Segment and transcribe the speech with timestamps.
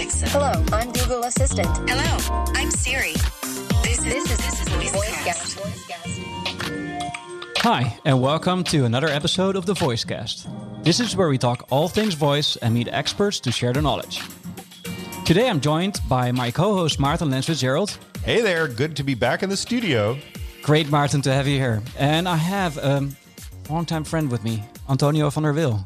[0.00, 0.28] Alexa.
[0.30, 1.68] Hello, I'm Google Assistant.
[1.86, 3.12] Hello, I'm Siri.
[3.82, 5.60] This is This is this is VoiceCast.
[5.60, 7.12] VoiceCast.
[7.58, 10.82] Hi, and welcome to another episode of the VoiceCast.
[10.82, 14.22] This is where we talk all things voice and meet experts to share their knowledge.
[15.26, 17.98] Today I'm joined by my co host Maarten Lens Fitzgerald.
[18.24, 20.16] Hey there, good to be back in the studio.
[20.62, 21.82] Great, Maarten, to have you here.
[21.98, 23.06] And I have a
[23.68, 25.84] longtime friend with me, Antonio van der Weel.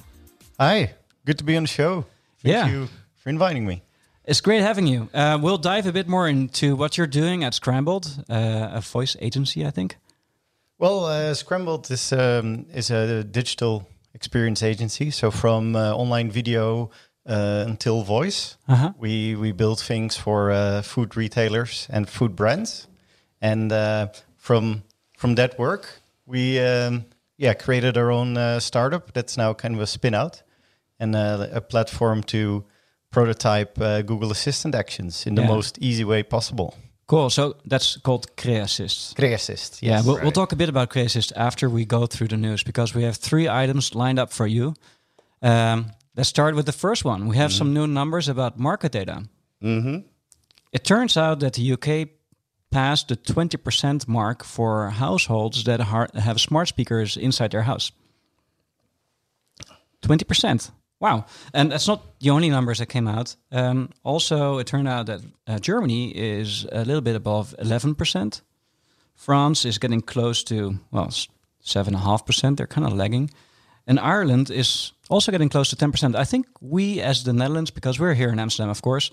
[0.61, 0.95] Hi,
[1.27, 2.05] good to be on the show.
[2.45, 2.69] Thank Yeah.
[2.69, 3.83] you for inviting me.
[4.27, 5.09] It's great having you.
[5.13, 9.17] Uh, we'll dive a bit more into what you're doing at Scrambled, uh, a voice
[9.21, 9.97] agency, I think.
[10.79, 15.11] Well, uh, Scrambled is um, is a digital experience agency.
[15.11, 16.91] So from uh, online video
[17.29, 18.93] uh, until voice, Uh-huh.
[18.99, 22.89] we we build things for uh, food retailers and food brands,
[23.41, 24.83] and uh, from
[25.19, 27.05] from that work, we um,
[27.37, 30.43] yeah created our own uh, startup that's now kind of a spin out
[30.99, 32.65] and uh, a platform to
[33.15, 35.55] prototype uh, Google Assistant actions in the Yeah.
[35.55, 36.75] most easy way possible.
[37.07, 37.31] Cool.
[37.31, 39.15] So that's called Creassist.
[39.15, 39.81] Creassist.
[39.83, 42.95] Yeah, we'll, we'll talk a bit about Creassist after we go through the news because
[42.97, 44.75] we have three items lined up for you.
[45.43, 47.29] Um, let's start with the first one.
[47.29, 49.23] We have some new numbers about market data.
[49.63, 49.97] Mm-hmm.
[50.73, 52.09] It turns out that the UK
[52.71, 57.93] passed the 20% mark for households that har- have smart speakers inside their house.
[60.03, 60.71] 20%.
[61.01, 61.27] Wow.
[61.53, 63.37] And that's not the only numbers that came out.
[63.53, 68.41] Um, also, it turned out that uh, Germany is a little bit above 11%.
[69.15, 71.09] France is getting close to, well,
[71.63, 72.57] 7.5%.
[72.57, 73.31] They're kind of lagging.
[73.87, 76.15] And Ireland is also getting close to 10%.
[76.17, 79.11] I think we, as the Netherlands, because we're here in Amsterdam, of course,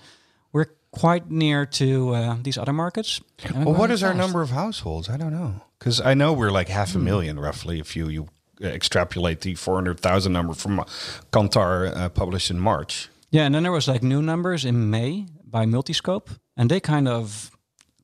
[0.54, 3.22] we're quite near to uh, these other markets.
[3.54, 5.10] Well, what is our number of households?
[5.10, 5.62] I don't know.
[5.80, 7.06] Because I know we're like half a Hmm.
[7.06, 8.28] million roughly if you, you
[8.64, 10.84] extrapolate the 400,000 number from uh,
[11.32, 13.10] Kantar uh, published in March.
[13.32, 17.08] Yeah, and then there was like new numbers in May by Multiscope, and they kind
[17.08, 17.52] of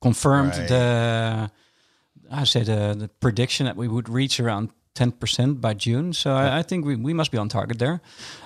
[0.02, 0.68] confirmed Right.
[0.69, 1.51] the
[2.31, 6.13] I say the, the prediction that we would reach around ten percent by June.
[6.13, 8.00] So I, I think we, we must be on target there.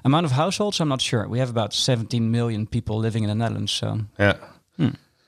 [0.04, 1.28] Amount of households, I'm not sure.
[1.28, 3.72] We have about 17 million people living in the Netherlands.
[3.72, 4.36] So Yeah.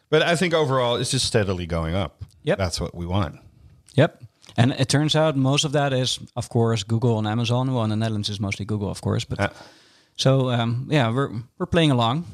[0.09, 2.23] But I think overall it's just steadily going up.
[2.43, 2.57] Yep.
[2.57, 3.35] That's what we want.
[3.95, 4.21] yep.
[4.57, 7.73] And it turns out most of that is, of course, Google and Amazon.
[7.73, 9.25] Well, in the Netherlands is mostly Google, of course.
[9.25, 9.49] But Yeah.
[10.15, 12.25] so um, yeah, we're we're playing along.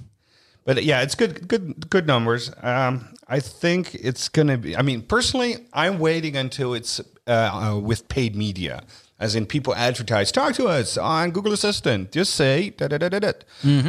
[0.66, 2.52] But yeah, it's good, good, good numbers.
[2.62, 4.76] Um, I think it's going to be.
[4.76, 8.84] I mean, personally, I'm waiting until it's uh, uh, with paid media,
[9.20, 12.12] as in people advertise, talk to us on Google Assistant.
[12.12, 13.32] Just say da da da da da,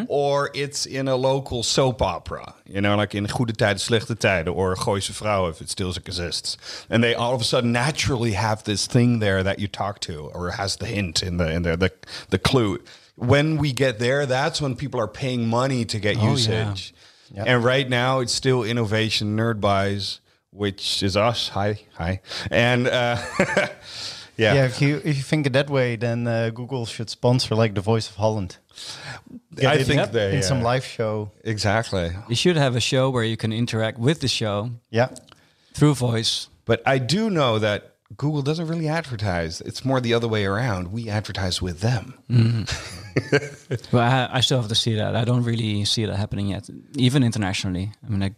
[0.09, 2.55] or it's in a local soap opera.
[2.67, 6.57] You know, like in Goede Tijden, Slechte Tijden, or Gooise Vrouw if it still exists,
[6.91, 10.31] and they all of a sudden naturally have this thing there that you talk to,
[10.35, 11.93] or has the hint in the in the the,
[12.31, 12.81] the clue.
[13.15, 16.31] When we get there, that's when people are paying money to get yeah.
[16.31, 16.95] usage.
[17.37, 20.21] And right now, it's still innovation nerd buys,
[20.51, 21.49] which is us.
[21.51, 23.19] Hi, hi, and uh,
[24.41, 27.55] yeah, Yeah, if you if you think it that way, then uh, Google should sponsor
[27.63, 28.57] like the Voice of Holland.
[29.63, 31.31] I it think in, they in some uh, live show.
[31.45, 32.11] exactly.
[32.29, 35.09] You should have a show where you can interact with the show Yeah,
[35.75, 36.49] through voice.
[36.65, 37.83] But I do know that
[38.17, 39.61] Google doesn't really advertise.
[39.67, 40.93] It's more the other way around.
[40.93, 42.15] We advertise with them.
[43.93, 45.17] Well, I, I still have to see that.
[45.17, 47.93] I don't really see that happening yet, even internationally.
[48.07, 48.35] I mean, like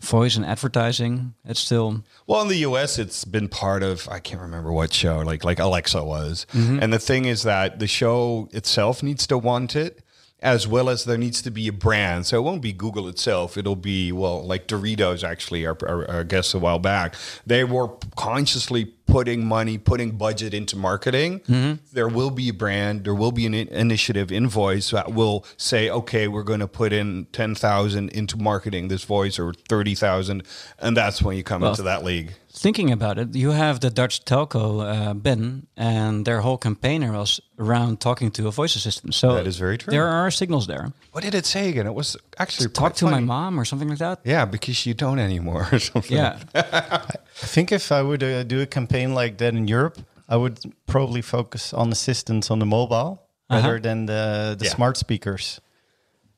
[0.00, 4.40] voice and advertising, it's still Well, in the U.S., it's been part of I can't
[4.40, 6.46] remember what show, like like Alexa was.
[6.52, 6.78] Mm-hmm.
[6.82, 10.02] And the thing is that the show itself needs to want it,
[10.42, 12.26] as well as there needs to be a brand.
[12.26, 13.56] So it won't be Google itself.
[13.56, 15.22] It'll be well, like Doritos.
[15.22, 17.14] Actually, our, our, our guests a while back,
[17.46, 21.40] they were consciously putting money, putting budget into marketing.
[21.40, 21.84] Mm-hmm.
[21.92, 23.04] There will be a brand.
[23.04, 26.92] There will be an initiative in voice that will say, okay, we're going to put
[26.92, 30.44] in ten thousand into marketing this voice or thirty thousand,
[30.78, 32.34] and that's when you come Well, into that league.
[32.62, 33.34] Thinking about it.
[33.34, 38.48] You have the Dutch telco uh, Ben, and their whole campaign was around talking to
[38.48, 39.14] a voice assistant.
[39.14, 39.90] So That is very true.
[39.90, 40.92] There are signals there.
[41.12, 41.86] What did it say again?
[41.86, 44.20] It was actually Talk quite to my mom or something like that.
[44.24, 46.16] Yeah, because you don't anymore or something.
[46.16, 49.98] Yeah, I think if I would uh, do a campaign like that in Europe,
[50.28, 53.18] I would probably focus on assistants on the mobile
[53.50, 54.74] rather than the the Yeah.
[54.74, 55.60] smart speakers.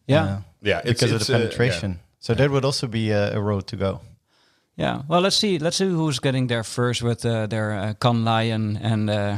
[0.09, 1.99] yeah, uh, Yeah, it's- because of it's, the uh, penetration.
[2.21, 4.01] So that would also be a, a road to go.
[4.77, 5.03] Yeah.
[5.09, 5.59] Well, let's see.
[5.59, 9.37] Let's see who's getting there first with uh, their uh, Cannes Lion and uh,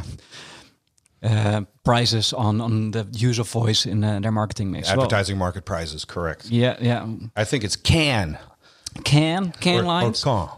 [1.23, 4.89] uh, prizes on on the use of voice in uh, their marketing mix.
[4.89, 6.51] Well, Advertising market prizes, correct.
[6.51, 7.07] yeah, yeah.
[7.37, 8.39] I think it's can.
[9.05, 10.49] Can can Or- or lines can.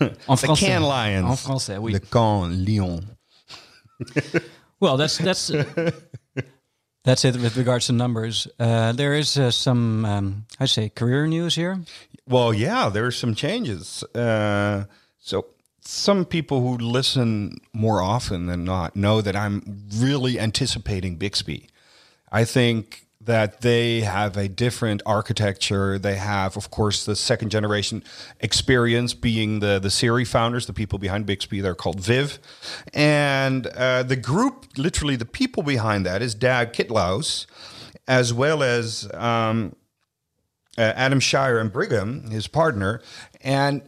[0.00, 1.26] en The can lions.
[1.30, 1.92] En français, oui.
[1.92, 3.16] The can lion.
[4.80, 5.50] Well, that's that's
[7.04, 8.48] That's it with regards to numbers.
[8.58, 11.80] Uh, there is uh, some, um, I say, career news here.
[12.26, 14.02] Well, yeah, there are some changes.
[14.14, 14.86] Uh,
[15.20, 15.46] so
[15.82, 21.68] some people who listen more often than not know that I'm really anticipating Bixby.
[22.32, 25.98] I think that they have a different architecture.
[25.98, 28.04] They have, of course, the second generation
[28.40, 31.60] experience being the, the Siri founders, the people behind Bixby.
[31.60, 32.38] They're called Viv.
[32.92, 37.46] And uh, the group, literally the people behind that, is Dag Kitlaus,
[38.06, 39.74] as well as um,
[40.76, 43.00] uh, Adam Cheyer and Brigham, his partner.
[43.40, 43.82] And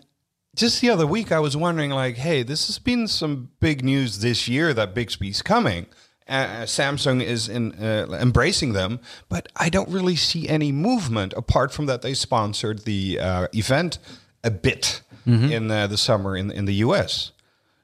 [0.55, 4.21] just the other week, I was wondering, like, hey, this has been some big news
[4.21, 5.87] this year that Bixby's coming
[6.29, 11.73] uh, Samsung is in, uh, embracing them, but I don't really see any movement apart
[11.73, 13.99] from that they sponsored the uh, event
[14.43, 15.53] a bit mm-hmm.
[15.53, 17.33] in uh, the summer in in the US.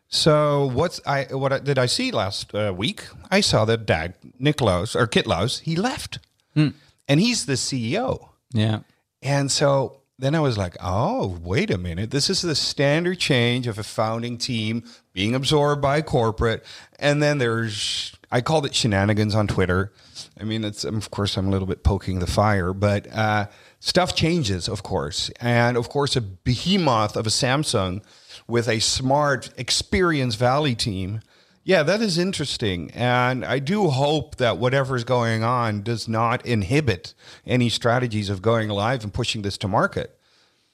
[0.08, 3.06] So what's I what I, did I see last uh, week?
[3.30, 6.18] I saw that Dag Niklaus or Kitlaus he left,
[6.56, 6.74] mm.
[7.08, 8.28] and he's the CEO.
[8.52, 8.80] Yeah,
[9.22, 12.12] and so then I was like, oh, wait a minute.
[12.12, 16.64] This is the standard change of a founding team being absorbed by corporate.
[16.98, 19.92] And then there's I called it shenanigans on Twitter.
[20.40, 23.48] I mean, it's of course I'm a little bit poking the fire, but uh,
[23.78, 28.02] stuff changes, of course, and of course a behemoth of a Samsung
[28.48, 31.20] with a smart, experienced Valley team.
[31.62, 36.44] Yeah, that is interesting, and I do hope that whatever is going on does not
[36.44, 37.14] inhibit
[37.46, 40.18] any strategies of going live and pushing this to market.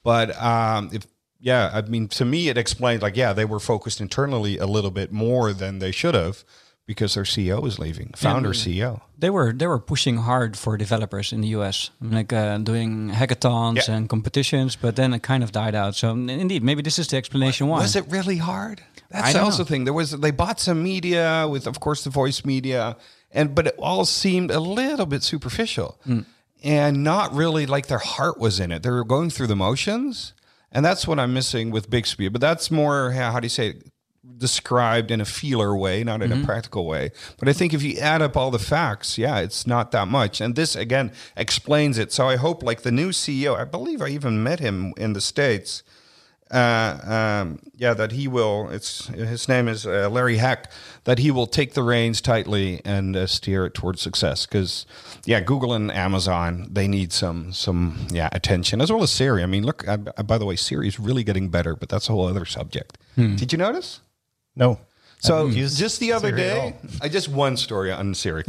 [0.01, 1.05] But um, if
[1.41, 4.91] yeah, I mean, to me, it explains like, yeah, they were focused internally a little
[4.91, 6.43] bit more than they should have
[6.89, 9.01] because their CEO is leaving, founder yeah, CEO.
[9.15, 13.87] They were they were pushing hard for developers in the US, like uh, doing hackathons
[13.87, 13.95] yeah.
[13.95, 15.93] and competitions, but then it kind of died out.
[15.93, 17.77] So indeed, maybe this is the explanation why.
[17.77, 18.81] Was it really hard?
[19.11, 19.83] That's also the thing.
[19.83, 22.97] There was they bought some media with, of course, the voice media,
[23.31, 26.25] and but it all seemed a little bit superficial mm.
[26.63, 28.81] and not really like their heart was in it.
[28.81, 30.33] They were going through the motions.
[30.71, 32.29] And that's what I'm missing with Bixby.
[32.29, 33.81] But that's more, how do you say,
[34.37, 36.43] described in a feeler way, not in mm-hmm.
[36.43, 37.11] a practical way.
[37.37, 40.41] But I think if you add up all the facts, yeah, it's not that much.
[40.41, 42.11] And this again explains it.
[42.11, 45.21] So I hope, like the new CEO, I believe I even met him in the
[45.21, 45.83] states.
[46.51, 46.97] Uh,
[47.43, 48.69] um, yeah, that he will.
[48.69, 50.71] It's his name is uh, Larry Heck.
[51.03, 54.47] That he will take the reins tightly and uh, steer it towards success.
[54.47, 54.87] Because
[55.25, 59.43] yeah, Google and Amazon they need some some yeah attention as well as Siri.
[59.43, 59.87] I mean, look.
[59.87, 62.45] I, I, by the way, Siri is really getting better, but that's a whole other
[62.45, 62.97] subject.
[63.13, 63.35] Hmm.
[63.35, 64.01] Did you notice?
[64.55, 64.79] No.
[65.21, 68.43] So just the other day, I just one story on Siri.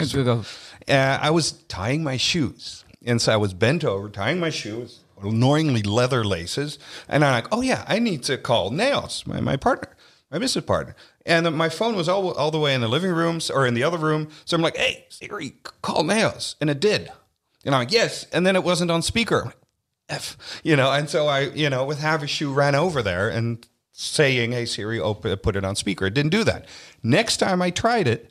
[0.89, 5.01] Uh, I was tying my shoes, and so I was bent over tying my shoes,
[5.21, 9.57] annoyingly leather laces, and I'm like, oh yeah, I need to call Nails, my, my
[9.57, 9.97] partner,
[10.31, 10.95] my business partner,
[11.27, 13.83] and my phone was all all the way in the living room or in the
[13.83, 17.11] other room, so I'm like, hey Siri, call Nails, and it did,
[17.65, 19.53] and I'm like, yes, and then it wasn't on speaker.
[20.09, 23.29] F, you know, and so I, you know, with half a shoe ran over there
[23.29, 26.67] and saying, "Hey Siri, open, put it on speaker." It didn't do that.
[27.03, 28.31] Next time I tried it,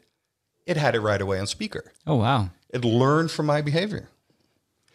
[0.65, 1.91] it had it right away on speaker.
[2.05, 2.49] Oh wow!
[2.69, 4.09] It learned from my behavior.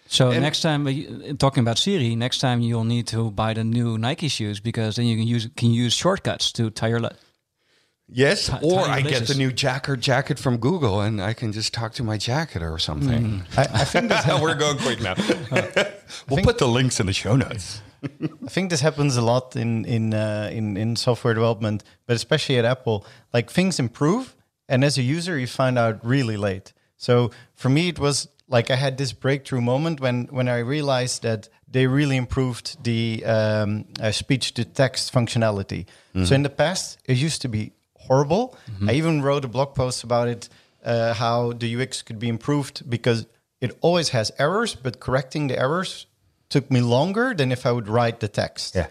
[0.06, 3.64] So and next time, uh, talking about Siri, next time you'll need to buy the
[3.64, 7.00] new Nike shoes because then you can use can use shortcuts to tie your.
[8.06, 11.72] Yes, t- or I get the new jacket jacket from Google, and I can just
[11.72, 13.42] talk to my jacket or something.
[13.42, 13.58] Mm.
[13.58, 15.14] I, I, think that's how we're going quick now.
[16.28, 17.80] we'll put the links in the show notes.
[18.46, 22.58] I think this happens a lot in in uh, in in software development, but especially
[22.58, 23.06] at Apple.
[23.32, 24.36] Like things improve,
[24.68, 26.72] and as a user, you find out really late.
[26.96, 31.22] So for me, it was like I had this breakthrough moment when when I realized
[31.22, 35.86] that they really improved the um, uh, speech to text functionality.
[36.14, 36.24] Mm-hmm.
[36.24, 38.56] So in the past, it used to be horrible.
[38.70, 38.90] Mm-hmm.
[38.90, 40.48] I even wrote a blog post about it,
[40.84, 43.26] uh, how the UX could be improved because
[43.60, 46.06] it always has errors, but correcting the errors
[46.54, 48.76] took me longer than if I would write the text.
[48.76, 48.86] Yeah.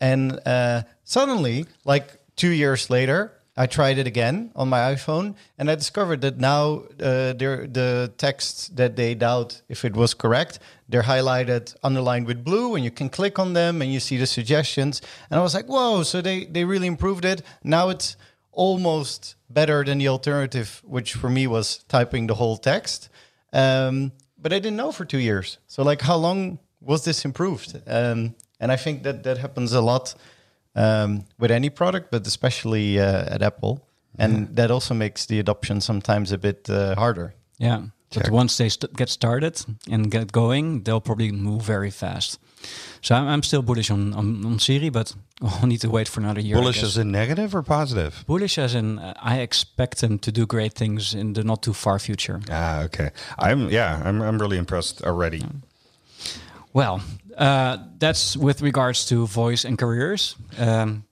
[0.00, 5.70] And uh, suddenly, like two years later, I tried it again on my iPhone, and
[5.70, 10.58] I discovered that now uh, the texts that they doubt if it was correct,
[10.88, 14.26] they're highlighted, underlined with blue, and you can click on them and you see the
[14.26, 15.00] suggestions.
[15.30, 16.02] And I was like, whoa!
[16.02, 17.40] So they they really improved it.
[17.62, 18.16] Now it's
[18.52, 23.08] almost better than the alternative, which for me was typing the whole text.
[23.52, 25.58] Um, but I didn't know for two years.
[25.66, 27.76] So like, how long was this improved?
[27.86, 30.14] Um, and I think that that happens a lot
[30.74, 33.80] um, with any product, but especially uh, at Apple.
[34.18, 37.34] And that also makes the adoption sometimes a bit uh, harder.
[37.58, 37.82] Yeah,
[38.14, 38.32] But Check.
[38.32, 42.38] once they st- get started and get going, they'll probably move very fast.
[43.02, 46.20] So I'm, I'm still bullish on, on, on Siri, but I'll need to wait for
[46.20, 46.56] another year.
[46.56, 48.24] Bullish as in negative or positive?
[48.26, 51.74] bullish as in uh, I expect them to do great things in the not too
[51.74, 52.40] far future.
[52.50, 53.10] Ah, okay.
[53.38, 54.02] I'm yeah.
[54.02, 55.42] I'm I'm really impressed already.
[56.76, 57.00] Well,
[57.38, 60.36] uh, that's with regards to voice and careers.
[60.58, 61.04] Um,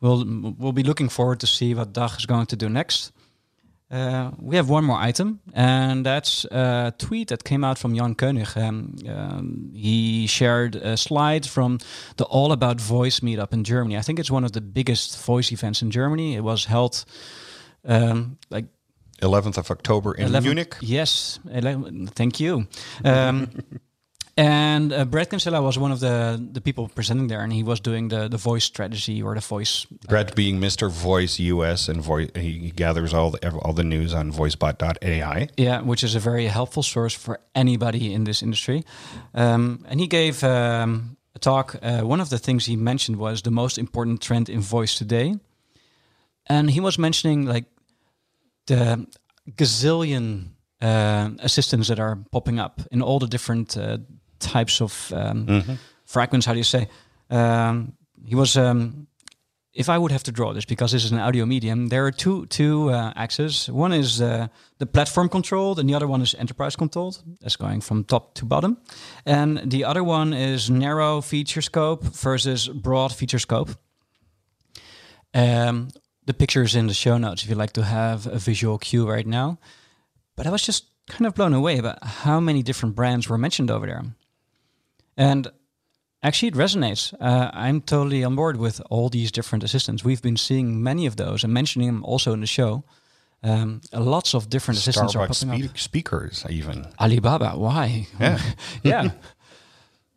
[0.00, 0.24] we'll
[0.58, 3.12] we'll be looking forward to see what Dag is going to do next.
[3.88, 8.16] Uh, we have one more item, and that's a tweet that came out from Jan
[8.16, 8.56] Koenig.
[8.56, 11.78] Um, um, he shared a slide from
[12.16, 13.96] the All About Voice meetup in Germany.
[13.96, 16.34] I think it's one of the biggest voice events in Germany.
[16.34, 17.04] It was held
[17.84, 18.64] um, like
[19.22, 20.76] 11th of October in 11 Munich.
[20.80, 22.66] Yes, 11 thank you.
[24.36, 27.80] And uh, Bret Kinsella was one of the the people presenting there, and he was
[27.80, 29.86] doing the the voice strategy or the voice.
[30.08, 30.90] Bret being Mr.
[30.90, 35.48] Voice US and voice, he gathers all the all the news on voicebot.ai.
[35.56, 38.84] Yeah, which is a very helpful source for anybody in this industry.
[39.34, 41.76] Um, and he gave um, a talk.
[41.82, 45.34] Uh, one of the things he mentioned was the most important trend in voice today,
[46.46, 47.64] and he was mentioning like
[48.66, 49.06] the
[49.56, 53.98] gazillion uh, assistants that are popping up in all the different uh,
[54.40, 56.46] types of um, fragments.
[56.46, 56.88] How do you say?
[57.30, 57.92] Um,
[58.24, 58.56] he was.
[58.56, 59.06] Um,
[59.72, 62.10] if I would have to draw this, because this is an audio medium, there are
[62.10, 63.68] two two uh, axes.
[63.68, 67.22] One is uh, the platform controlled, and the other one is enterprise controlled.
[67.40, 68.78] That's going from top to bottom,
[69.24, 73.70] and the other one is narrow feature scope versus broad feature scope.
[75.32, 75.88] Um,
[76.26, 79.08] the picture is in the show notes if you'd like to have a visual cue
[79.08, 79.58] right now.
[80.36, 83.70] But I was just kind of blown away about how many different brands were mentioned
[83.70, 84.02] over there.
[85.16, 85.48] And
[86.22, 87.14] actually, it resonates.
[87.20, 90.04] Uh, I'm totally on board with all these different assistants.
[90.04, 92.84] We've been seeing many of those and mentioning them also in the show.
[93.42, 95.78] Um, lots of different assistants are Starbucks popping up.
[95.78, 96.86] speakers, even.
[97.00, 98.06] Alibaba, why?
[98.18, 98.38] Yeah.
[98.82, 99.10] yeah.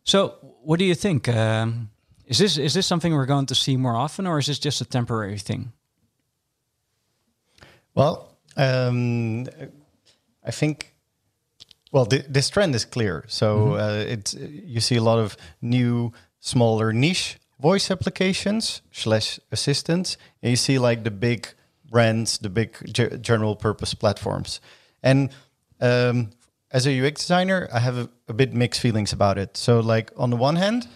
[0.04, 1.28] So, what do you think?
[1.28, 1.90] Um,
[2.26, 4.80] is this is this something we're going to see more often, or is this just
[4.80, 5.72] a temporary thing?
[7.94, 9.46] Well, um,
[10.44, 10.93] I think.
[11.94, 13.24] Well, th- this trend is clear.
[13.28, 20.16] So uh, it's you see a lot of new, smaller niche voice applications slash assistants,
[20.42, 21.46] and you see like the big
[21.88, 24.60] brands, the big ge- general purpose platforms.
[25.04, 25.30] And
[25.80, 26.30] um,
[26.72, 29.56] as a UX designer, I have a, a bit mixed feelings about it.
[29.56, 30.88] So, like on the one hand,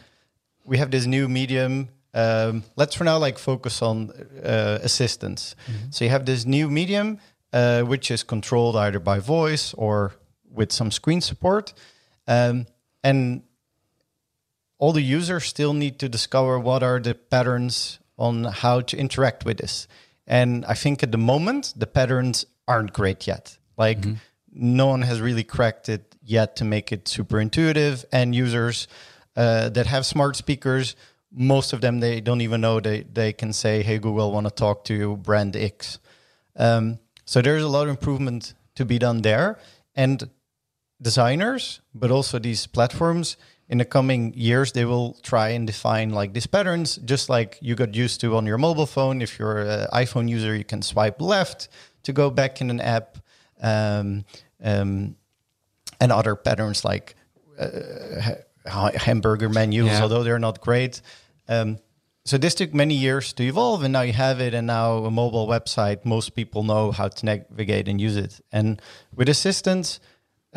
[0.65, 1.91] we have this new medium.
[2.13, 4.11] Um, let's for now like focus on
[4.43, 5.55] uh, assistance.
[5.91, 7.21] So you have this new medium,
[7.53, 10.13] uh, which is controlled either by voice or
[10.59, 11.73] with some screen support,
[12.27, 12.67] um,
[13.03, 13.43] and
[14.79, 19.45] all the users still need to discover what are the patterns on how to interact
[19.45, 19.89] with this.
[20.27, 23.57] And I think at the moment the patterns aren't great yet.
[23.79, 23.99] Like
[24.53, 28.05] no one has really cracked it yet to make it super intuitive.
[28.13, 28.89] And users
[29.37, 30.97] uh, that have smart speakers,
[31.33, 34.51] most of them they don't even know they they can say, "Hey Google, want to
[34.51, 35.99] talk to brand X."
[36.57, 39.59] Um, so there's a lot of improvement to be done there,
[39.95, 40.29] and
[41.01, 43.37] designers, but also these platforms
[43.69, 47.75] in the coming years, they will try and define like these patterns, just like you
[47.75, 49.21] got used to on your mobile phone.
[49.23, 51.69] If you're an iPhone user, you can swipe left
[52.05, 53.19] to go back in an app,
[53.61, 54.25] um,
[54.65, 55.17] um,
[56.01, 57.15] and other patterns like
[57.59, 57.69] uh,
[58.67, 60.03] ha- hamburger menus, Yeah.
[60.03, 61.03] although they're not great.
[61.49, 61.79] Um,
[62.25, 64.55] so this took many years to evolve, and now you have it.
[64.55, 68.41] And now a mobile website, most people know how to navigate and use it.
[68.53, 68.81] And
[69.15, 69.99] with assistants,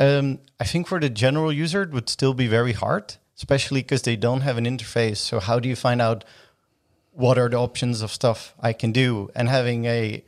[0.02, 4.02] um, I think for the general user, it would still be very hard, especially because
[4.02, 5.18] they don't have an interface.
[5.18, 6.24] So how do you find out
[7.12, 9.30] what are the options of stuff I can do?
[9.36, 10.24] And having a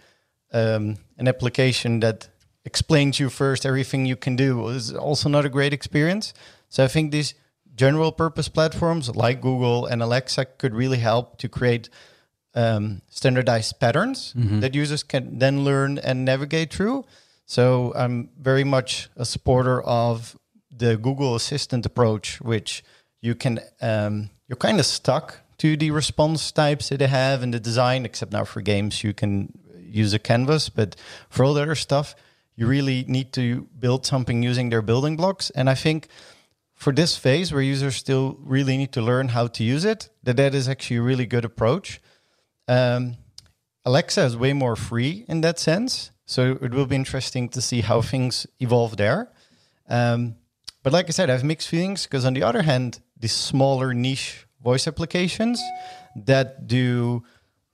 [0.51, 2.29] um, an application that
[2.65, 6.33] explains you first everything you can do is also not a great experience.
[6.69, 7.33] So I think these
[7.75, 11.89] general purpose platforms like Google and Alexa could really help to create
[12.53, 17.05] um, standardized patterns that users can then learn and navigate through.
[17.45, 20.37] So I'm very much a supporter of
[20.71, 22.83] the Google Assistant approach, which
[23.21, 27.51] you can um, you're kind of stuck to the response types that they have in
[27.51, 30.95] the design, except now for games you can use a canvas, but
[31.29, 32.15] for all the other stuff,
[32.55, 35.49] you really need to build something using their building blocks.
[35.51, 36.07] And I think
[36.73, 40.37] for this phase where users still really need to learn how to use it, that
[40.37, 42.01] that is actually a really good approach.
[42.67, 43.17] Um,
[43.85, 47.81] Alexa is way more free in that sense, so it will be interesting to see
[47.81, 49.29] how things evolve there.
[49.89, 50.35] Um,
[50.81, 53.93] but like I said, I have mixed feelings because on the other hand, these smaller
[53.93, 55.61] niche voice applications
[56.15, 57.23] that do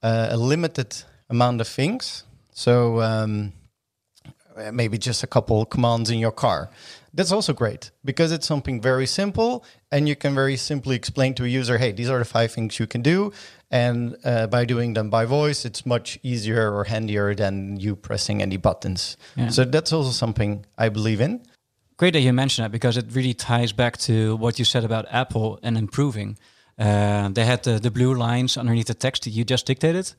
[0.04, 0.96] uh, a limited
[1.30, 2.24] amount of things.
[2.52, 3.54] So um,
[4.72, 6.70] maybe just a couple commands in your car.
[7.14, 11.44] That's also great because it's something very simple and you can very simply explain to
[11.44, 13.32] a user, hey, these are the five things you can do.
[13.72, 18.42] And uh, by doing them by voice, it's much easier or handier than you pressing
[18.42, 19.18] any buttons.
[19.36, 19.50] Yeah.
[19.50, 21.42] So that's also something I believe in.
[21.98, 25.06] Great that you mentioned that because it really ties back to what you said about
[25.10, 26.38] Apple and improving.
[26.78, 30.14] Uh, they had the, the blue lines underneath the text that you just dictated,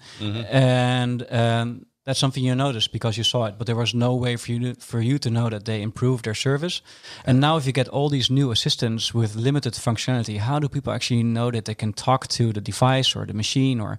[0.50, 3.56] and um, that's something you noticed because you saw it.
[3.58, 6.24] But there was no way for you to, for you to know that they improved
[6.24, 6.80] their service.
[7.24, 10.92] And now, if you get all these new assistants with limited functionality, how do people
[10.92, 13.98] actually know that they can talk to the device or the machine or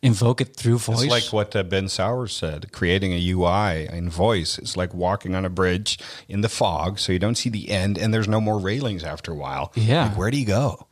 [0.00, 1.02] invoke it through voice?
[1.02, 2.70] It's like what uh, Ben Sauer said.
[2.70, 5.98] Creating a UI in voice is like walking on a bridge
[6.28, 9.32] in the fog, so you don't see the end, and there's no more railings after
[9.32, 9.72] a while.
[9.74, 10.06] Yeah.
[10.08, 10.86] Like, where do you go?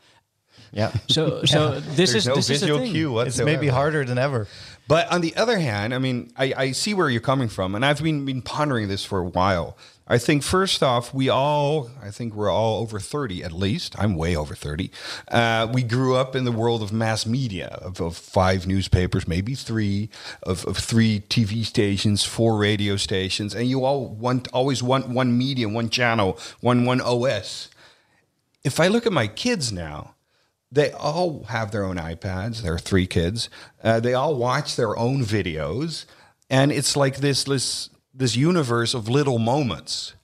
[0.73, 0.93] Yeah.
[1.07, 1.45] so.
[1.45, 2.93] So this There's is no this is the visual thing.
[2.93, 4.49] cue It's maybe harder than ever.
[4.93, 7.83] But on the other hand, I mean, I, I see where you're coming from, and
[7.83, 9.75] I've been, been pondering this for a while.
[10.07, 13.99] I think first off, we all, I think we're all over 30 at least.
[13.99, 14.91] I'm way over 30.
[15.29, 19.55] Uh, we grew up in the world of mass media, of, of five newspapers, maybe
[19.55, 20.11] three,
[20.43, 25.39] of, of three TV stations, four radio stations, and you all want always want one
[25.39, 27.71] media, one channel, one one OS.
[28.63, 30.17] If I look at my kids now,
[30.73, 32.63] they all have their own iPads.
[32.63, 33.51] There are three kids.
[33.85, 36.07] Uh, they all watch their own videos,
[36.49, 40.15] and it's like this this this universe of little moments.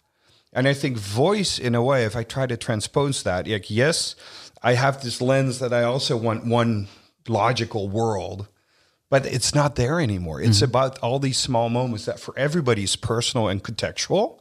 [0.55, 4.17] And I think voice, in a way, if I try to transpose that, like yes,
[4.63, 6.89] I have this lens that I also want one
[7.29, 8.49] logical world,
[9.11, 10.41] but it's not there anymore.
[10.41, 14.39] It's about all these small moments that for everybody is personal and contextual,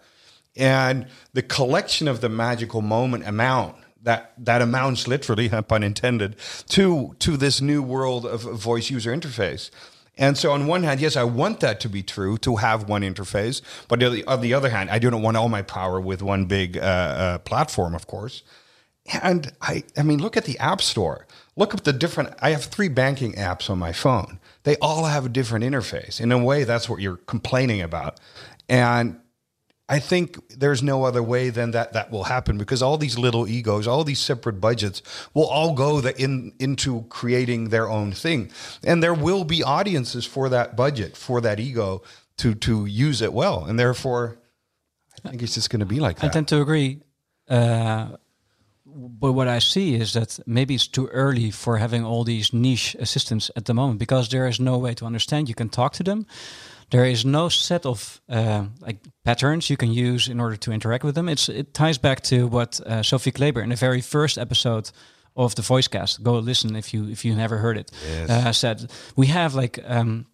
[0.55, 6.35] and the collection of the magical moment amount that that amounts literally, pun intended,
[6.69, 9.69] to to this new world of voice user interface.
[10.17, 13.03] And so, on one hand, yes, I want that to be true, to have one
[13.03, 13.61] interface.
[13.87, 16.81] But on the, other hand, I don't want all my power with one big uh,
[16.81, 18.41] uh, platform, of course.
[19.21, 21.27] And I, I mean, look at the App Store.
[21.55, 22.33] Look at the different.
[22.41, 24.39] I have three banking apps on my phone.
[24.63, 26.19] They all have a different interface.
[26.19, 28.19] In a way, that's what you're complaining about.
[28.67, 29.19] And
[29.89, 33.47] I think there's no other way than that that will happen because all these little
[33.47, 35.01] egos, all these separate budgets
[35.33, 38.51] will all go the, in into creating their own thing,
[38.83, 42.01] and there will be audiences for that budget, for that ego
[42.37, 44.37] to to use it well, and therefore,
[45.25, 46.25] I think it's just going to be like that.
[46.25, 47.01] I tend to agree.
[47.49, 48.17] Uh,
[48.97, 52.95] but what I see is that maybe it's too early for having all these niche
[52.99, 55.47] assistants at the moment because there is no way to understand.
[55.47, 56.25] You can talk to them.
[56.89, 61.03] There is no set of uh, like patterns you can use in order to interact
[61.03, 61.27] with them.
[61.29, 64.91] It's it ties back to what uh, Sophie Kleber in the very first episode
[65.35, 66.21] of the Voicecast.
[66.23, 67.91] Go listen if you if you never heard it.
[68.29, 69.79] Uh, said we have like.
[69.85, 70.25] Um,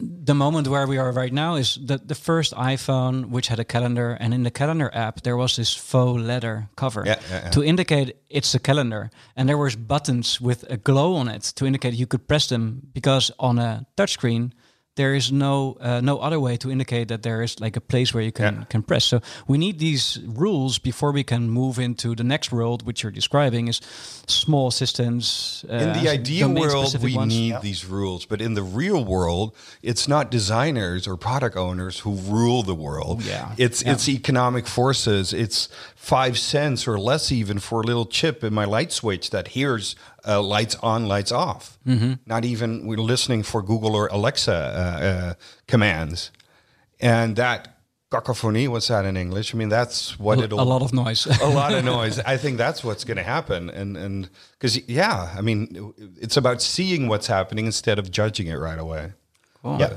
[0.00, 3.64] the moment where we are right now is the, the first iPhone which had a
[3.64, 7.50] calendar and in the calendar app there was this faux leather cover Yeah, yeah, yeah.
[7.50, 11.66] to indicate it's a calendar and there was buttons with a glow on it to
[11.66, 14.52] indicate you could press them because on a touchscreen
[14.98, 18.10] there is no uh, no other way to indicate that there is like a place
[18.14, 18.64] where you can Yeah.
[18.72, 22.82] can press so we need these rules before we can move into the next world
[22.86, 23.80] which you're describing is
[24.26, 27.32] small systems uh, in the ideal world, we ones.
[27.34, 32.12] need these rules, but in the real world, it's not designers or product owners who
[32.36, 33.22] rule the world.
[33.22, 33.54] Yeah.
[33.56, 33.92] It's Yeah.
[33.92, 35.32] it's economic forces.
[35.32, 39.48] It's five cents or less even for a little chip in my light switch that
[39.48, 41.78] hears uh, lights on, lights off.
[41.86, 42.14] Mm-hmm.
[42.26, 45.34] Not even we're listening for Google or Alexa uh, uh,
[45.66, 46.30] commands,
[47.00, 47.78] and that
[48.10, 48.68] cacophony.
[48.68, 49.54] What's that in English?
[49.54, 52.18] I mean, that's what a, it'll a lot of noise a lot of noise.
[52.20, 56.62] I think that's what's going to happen, and and because yeah, I mean, it's about
[56.62, 59.12] seeing what's happening instead of judging it right away.
[59.64, 59.96] Yeah,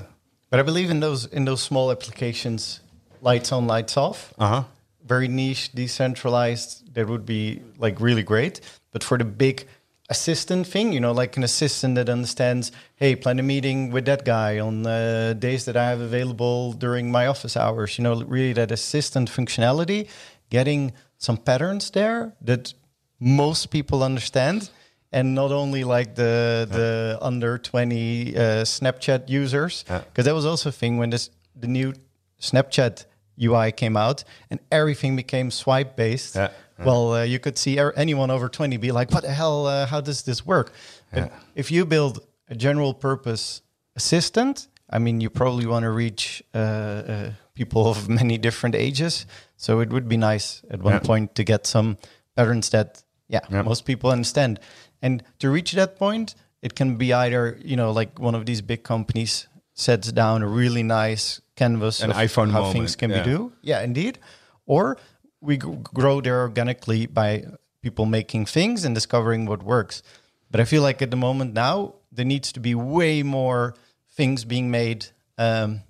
[0.49, 2.81] but I believe in those in those small applications,
[3.21, 4.33] lights on, lights off.
[4.37, 4.63] Uh huh.
[5.03, 6.93] Very niche, decentralized.
[6.93, 8.61] That would be like really great.
[8.91, 9.65] But for the big
[10.11, 14.23] assistant thing, you know, like an assistant that understands, hey, plan a meeting with that
[14.25, 17.97] guy on uh, days that I have available during my office hours.
[17.97, 20.07] You know, really that assistant functionality,
[20.49, 22.73] getting some patterns there that
[23.19, 24.69] most people understand
[25.13, 29.99] and not only like the the under 20 uh, Snapchat users Yeah.
[29.99, 31.29] because that was also a thing when this
[31.61, 31.93] the new
[32.39, 33.05] Snapchat
[33.41, 36.35] UI came out and everything became swipe based.
[36.35, 36.49] Yeah.
[36.85, 39.65] Well, uh, you could see er- anyone over 20 be like, "What the hell?
[39.67, 40.71] Uh, how does this work?"
[41.13, 43.61] But if you build a general purpose
[43.95, 49.25] assistant, I mean, you probably want to reach uh, uh, people of many different ages.
[49.57, 50.99] So it would be nice at one Yeah.
[50.99, 51.97] point to get some
[52.35, 53.61] patterns that, yeah, Yeah.
[53.63, 54.59] most people understand.
[55.01, 58.61] And to reach that point, it can be either, you know, like one of these
[58.61, 63.09] big companies sets down a really nice canvas An of iPhone how moment, things can
[63.11, 63.23] yeah.
[63.23, 63.51] be do.
[63.61, 64.19] Yeah, indeed.
[64.65, 64.97] Or
[65.41, 67.45] we grow there organically by
[67.81, 70.03] people making things and discovering what works.
[70.51, 73.73] But I feel like at the moment now there needs to be way more
[74.09, 75.81] things being made um,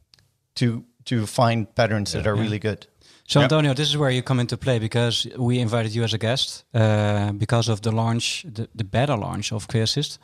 [0.56, 2.88] to to find patterns that are really good.
[3.26, 3.44] So Yep.
[3.44, 6.66] Antonio, this is where you come into play because we invited you as a guest
[6.74, 10.18] uh, because of the launch, the, the beta launch of CreAssist.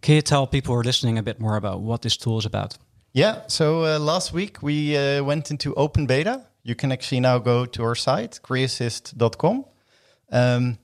[0.00, 2.44] Can you tell people who are listening a bit more about what this tool is
[2.44, 2.76] about?
[3.12, 3.42] Yeah.
[3.46, 6.47] So uh, last week we uh, went into open beta.
[6.62, 9.64] You can actually now go to our site, creassist.com.
[10.30, 10.78] Um,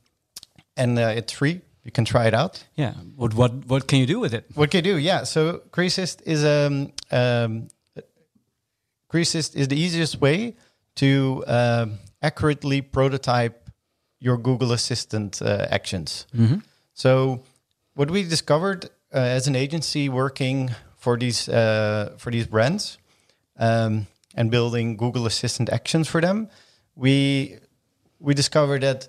[0.76, 1.60] and uh, it's free.
[1.84, 2.64] You can try it out.
[2.76, 2.94] Yeah.
[3.16, 4.46] What what what can you do with it?
[4.54, 4.98] What can you do?
[4.98, 5.24] Yeah.
[5.24, 7.68] So Creassist is um, um,
[9.12, 10.56] is the easiest way
[10.96, 13.70] to um, accurately prototype
[14.18, 16.26] your Google Assistant uh, actions.
[16.94, 17.42] So
[17.94, 22.98] what we discovered uh, as an agency working for these uh, for these brands
[23.58, 26.48] um, and building Google Assistant actions for them,
[26.94, 27.58] we
[28.18, 29.08] we discovered that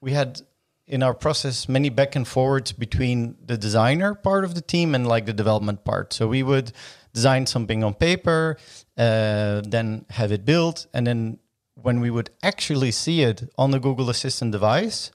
[0.00, 0.40] we had
[0.86, 5.06] in our process many back and forwards between the designer part of the team and
[5.06, 6.12] like the development part.
[6.12, 6.72] So we would
[7.12, 8.58] design something on paper,
[8.98, 11.38] uh, then have it built, and then
[11.74, 15.10] when we would actually see it on the Google Assistant device,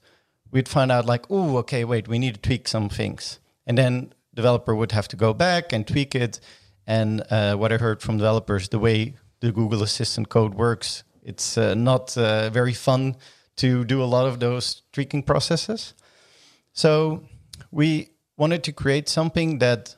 [0.51, 4.13] we'd find out like, oh, okay, wait, we need to tweak some things, and then
[4.33, 6.39] developer would have to go back and tweak it.
[6.87, 11.57] And uh, what I heard from developers, the way the Google Assistant code works, it's
[11.57, 13.15] uh, not uh, very fun
[13.57, 15.93] to do a lot of those tweaking processes.
[16.73, 17.23] So
[17.71, 19.95] we wanted to create something that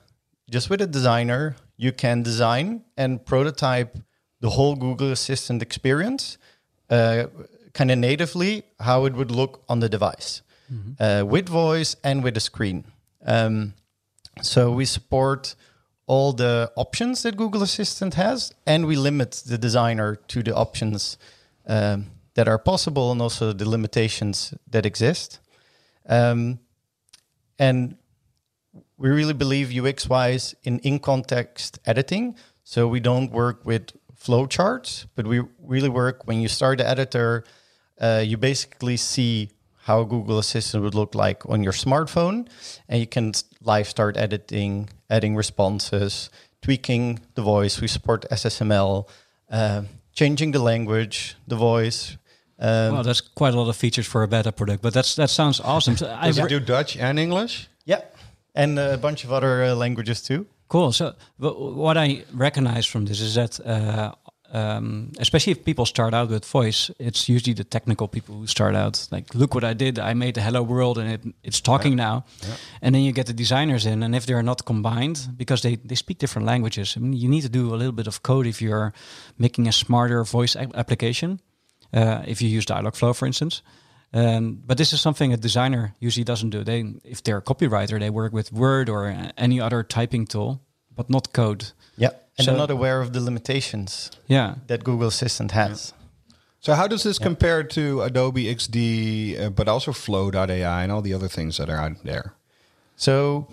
[0.49, 3.97] just with a designer, you can design and prototype
[4.39, 6.38] the whole Google Assistant experience
[6.89, 7.25] uh,
[7.73, 10.41] kind of natively how it would look on the device
[10.99, 12.86] uh, with voice and with a screen.
[13.25, 13.73] Um,
[14.41, 15.56] so we support
[16.12, 21.17] all the options that Google Assistant has, and we limit the designer to the options
[21.67, 25.39] um, that are possible and also the limitations that exist.
[26.10, 26.60] Um,
[27.58, 27.95] and
[28.97, 32.36] we really believe UX wise in in context editing.
[32.63, 33.84] So we don't work with
[34.21, 37.45] flowcharts, but we really work when you start the editor,
[38.02, 39.50] uh, you basically see
[39.84, 42.48] how Google Assistant would look like on your smartphone,
[42.88, 46.30] and you can live start editing, adding responses,
[46.62, 47.82] tweaking the voice.
[47.82, 49.08] We support SSML,
[49.50, 49.82] uh,
[50.13, 52.17] changing the language, the voice.
[52.60, 55.30] Um, well, that's quite a lot of features for a beta product, but that's that
[55.30, 55.98] sounds awesome.
[55.98, 57.67] So Does I've it do Dutch and English?
[57.86, 58.02] yeah,
[58.54, 60.46] and a bunch of other uh, languages too.
[60.67, 60.91] Cool.
[60.94, 64.12] So, wh- what I recognize from this is that, uh,
[64.54, 68.76] um, especially if people start out with voice, it's usually the technical people who start
[68.76, 69.98] out like, "Look what I did!
[69.98, 72.24] I made the hello world, and it, it's talking now."
[72.82, 75.96] And then you get the designers in, and if they're not combined because they they
[75.96, 78.62] speak different languages, I mean, you need to do a little bit of code if
[78.62, 78.92] you're
[79.38, 81.40] making a smarter voice a- application.
[81.94, 83.62] Uh, if you use Dialogflow, for instance.
[84.14, 86.64] Um, but this is something a designer usually doesn't do.
[86.64, 90.62] They, if they're a copywriter, they work with Word or any other typing tool,
[90.96, 91.72] but not code.
[91.98, 94.56] Yeah, and So- they're not aware of the limitations Yeah.
[94.67, 95.93] that Google Assistant has.
[96.60, 101.13] So how does this compare to Adobe XD, uh, but also Flow.ai and all the
[101.13, 102.34] other things that are out there?
[102.95, 103.47] So,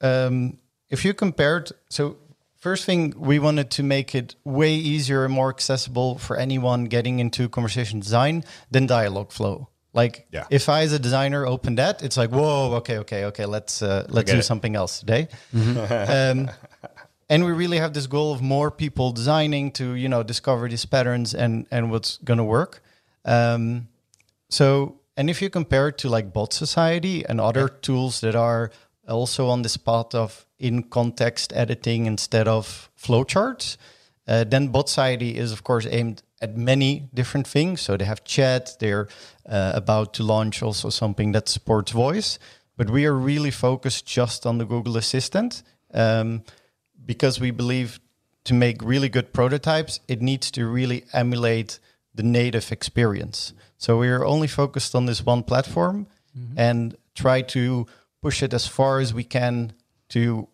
[0.00, 2.16] um, if you compared, so
[2.56, 7.18] first thing we wanted to make it way easier and more accessible for anyone getting
[7.18, 9.66] into conversation design than Dialogflow.
[9.94, 10.44] Like, Yeah.
[10.48, 14.06] if I as a designer open that, it's like, whoa, okay, okay, okay, let's uh,
[14.08, 14.44] let's get do it.
[14.44, 15.26] something else today.
[15.54, 16.48] um,
[17.32, 20.84] and we really have this goal of more people designing to you know discover these
[20.84, 22.82] patterns and and what's going to work.
[23.24, 23.88] Um,
[24.50, 28.70] so, and if you compare it to like Bot Society and other tools that are
[29.08, 33.78] also on this path of in context editing instead of flowcharts,
[34.28, 37.80] uh, then Bot Society is of course aimed at many different things.
[37.80, 38.76] So they have chat.
[38.78, 39.08] They're
[39.48, 42.38] uh, about to launch also something that supports voice,
[42.76, 45.62] but we are really focused just on the Google Assistant
[45.94, 46.42] um,
[47.04, 48.00] because we believe
[48.44, 51.78] to make really good prototypes, it needs to really emulate
[52.14, 53.52] the native experience.
[53.78, 56.06] So we are only focused on this one platform
[56.56, 57.86] and try to
[58.20, 59.72] push it as far as we can
[60.08, 60.48] to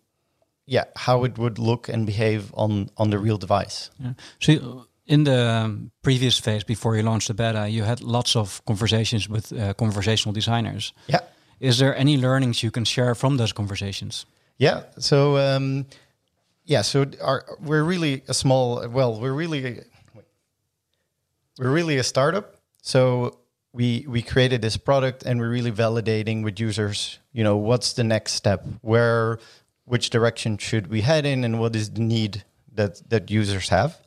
[0.65, 3.91] yeah how it would look and behave on on the real device.
[3.99, 4.13] yeah.
[4.39, 8.61] So, in the um, previous phase before you launched the beta, you had lots of
[8.65, 10.93] conversations with uh, conversational designers.
[11.07, 11.21] Yeah.
[11.59, 14.25] Is there any learnings you can share from those conversations?
[14.57, 14.83] Yeah.
[14.99, 15.85] So um,
[16.69, 16.83] yeah.
[16.83, 18.87] So our, we're really a small.
[18.87, 19.81] Well, we're really
[21.57, 22.57] we're really a startup.
[22.83, 23.39] So
[23.73, 27.17] we we created this product and we're really validating with users.
[27.33, 28.63] You know, what's the next step?
[28.81, 29.39] Where,
[29.85, 32.43] which direction should we head in, and what is the need
[32.75, 33.97] that that users have?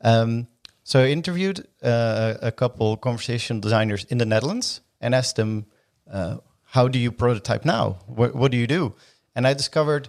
[0.00, 0.46] Um,
[0.84, 5.66] so I interviewed uh, a couple conversational designers in the Netherlands and asked them,
[6.08, 7.98] uh, "How do you prototype now?
[8.06, 8.94] What, what do you do?"
[9.34, 10.08] And I discovered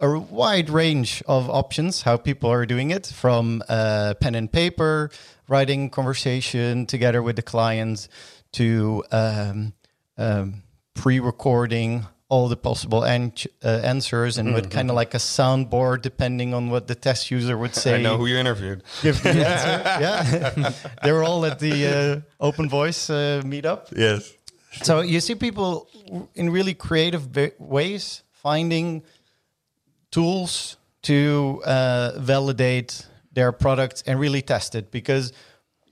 [0.00, 5.10] a wide range of options how people are doing it from uh, pen and paper
[5.48, 8.08] writing conversation together with the clients
[8.52, 9.72] to um,
[10.18, 10.62] um,
[10.94, 13.32] pre-recording all the possible an-
[13.64, 17.56] uh, answers and with kind of like a soundboard depending on what the test user
[17.56, 17.94] would say.
[17.94, 18.82] I know who you interviewed.
[19.02, 19.82] give the answer.
[20.02, 20.72] Yeah.
[21.04, 23.96] They were all at the uh, open voice uh, meetup.
[23.96, 24.32] Yes.
[24.82, 25.88] so you see people
[26.34, 27.28] in really creative
[27.58, 29.02] ways finding
[30.16, 35.24] tools to uh, validate their products and really test it because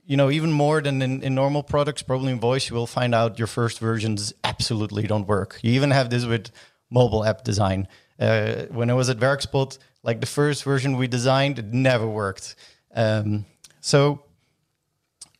[0.03, 3.13] you know even more than in, in normal products probably in voice you will find
[3.13, 5.59] out your first versions absolutely don't work.
[5.61, 6.49] You even have this with
[6.89, 7.87] mobile app design.
[8.17, 12.55] Uh, when i was at werkspot like the first version we designed it never worked.
[12.95, 13.45] Um,
[13.91, 14.23] so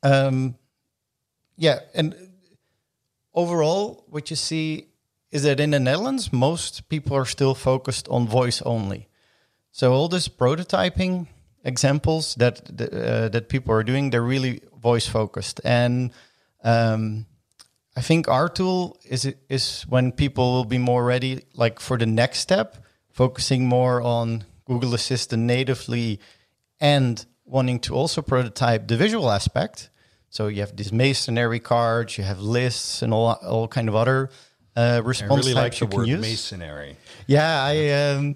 [0.04, 0.56] um,
[1.58, 2.08] yeah and
[3.34, 4.88] overall, what you see
[5.36, 9.10] is that in the Netherlands, most people are still focused on voice only.
[9.72, 11.28] So all this prototyping
[11.66, 15.60] examples that uh, that people are doing, they're really voice focused.
[15.66, 16.12] And
[16.64, 17.26] um,
[17.98, 22.06] I think our tool is is when people will be more ready, like for the
[22.06, 22.78] next step,
[23.12, 26.20] focusing more on Google Assistant natively,
[26.80, 29.90] and wanting to also prototype the visual aspect.
[30.30, 34.30] So you have these masonry cards, you have lists, and all all kind of other
[34.76, 36.22] uh, I response really like types the you can word use.
[36.22, 36.98] masonry.
[37.28, 38.36] Yeah, I um,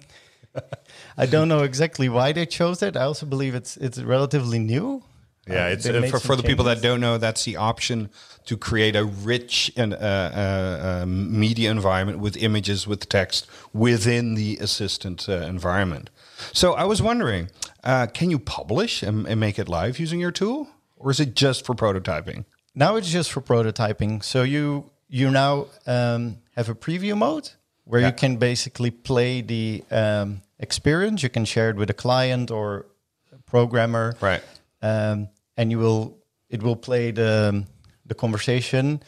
[1.17, 2.95] I don't know exactly why they chose it.
[2.95, 5.04] I also believe it's it's relatively new.
[5.47, 7.17] Yeah, Uh, it's uh, for, for the people that don't know.
[7.17, 8.10] That's the option
[8.45, 14.36] to create a rich and uh, uh, uh, media environment with images, with text within
[14.36, 16.10] the assistant uh, environment.
[16.54, 17.49] So I was wondering,
[17.84, 21.36] uh, can you publish and, and make it live using your tool, or is it
[21.36, 22.45] just for prototyping?
[22.75, 24.23] Now it's just for prototyping.
[24.23, 27.50] So you you now um, have a preview mode
[27.84, 31.24] where you can basically play the um, experience.
[31.24, 32.86] You can share it with a client or
[33.34, 34.43] a programmer, Right.
[34.82, 36.17] Um, and you will
[36.50, 37.65] it will play the
[38.06, 39.02] the conversation